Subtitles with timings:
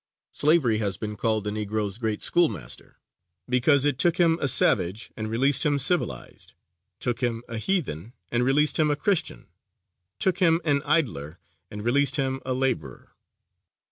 [0.33, 2.97] Slavery has been called the Negro's great schoolmaster,
[3.47, 6.55] because it took him a savage and released him civilized;
[6.99, 9.45] took him a heathen and released him a Christian;
[10.17, 11.37] took him an idler
[11.69, 13.11] and released him a laborer.